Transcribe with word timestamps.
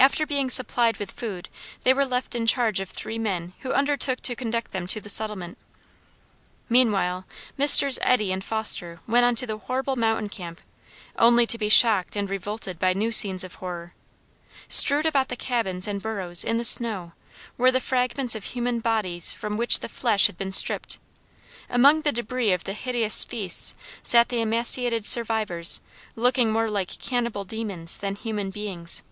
After 0.00 0.24
being 0.24 0.48
supplied 0.48 0.96
with 0.96 1.10
food 1.10 1.50
they 1.82 1.92
were 1.92 2.06
left 2.06 2.34
in 2.34 2.46
charge 2.46 2.80
of 2.80 2.88
three 2.88 3.18
men 3.18 3.52
who 3.58 3.74
undertook 3.74 4.22
to 4.22 4.34
conduct 4.34 4.72
them 4.72 4.86
to 4.86 4.98
the 4.98 5.10
settlement. 5.10 5.58
Meanwhile 6.70 7.26
Messrs. 7.58 7.98
Eddy 8.00 8.32
and 8.32 8.42
Foster 8.42 9.00
went 9.06 9.26
on 9.26 9.36
to 9.36 9.46
the 9.46 9.58
horrible 9.58 9.96
mountain 9.96 10.30
camp 10.30 10.62
only 11.18 11.46
to 11.46 11.58
be 11.58 11.68
shocked 11.68 12.16
and 12.16 12.30
revolted 12.30 12.78
by 12.78 12.94
new 12.94 13.12
scenes 13.12 13.44
of 13.44 13.56
horror. 13.56 13.92
Strewed 14.68 15.04
about 15.04 15.28
the 15.28 15.36
cabins 15.36 15.86
and 15.86 16.00
burrows, 16.00 16.44
in 16.44 16.56
the 16.56 16.64
snow, 16.64 17.12
were 17.58 17.70
the 17.70 17.78
fragments 17.80 18.34
of 18.34 18.44
human 18.44 18.80
bodies 18.80 19.34
from 19.34 19.58
which 19.58 19.80
the 19.80 19.88
flesh 19.88 20.28
had 20.28 20.38
been 20.38 20.50
stripped; 20.50 20.98
among 21.68 22.00
the 22.00 22.12
débris 22.12 22.54
of 22.54 22.64
the 22.64 22.72
hideous 22.72 23.22
feasts 23.22 23.74
sat 24.02 24.30
the 24.30 24.40
emaciated 24.40 25.04
survivors 25.04 25.82
looking 26.16 26.50
more 26.50 26.70
like 26.70 26.98
cannibal 27.00 27.44
demons 27.44 27.98
than 27.98 28.16
human 28.16 28.48
beings. 28.48 29.02